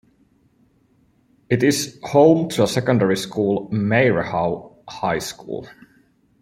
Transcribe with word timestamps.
It 1.47 1.61
is 1.61 1.99
home 2.01 2.49
to 2.49 2.63
a 2.63 2.67
secondary 2.67 3.15
school, 3.17 3.69
Mairehau 3.69 4.73
High 4.89 5.19
School. 5.19 5.67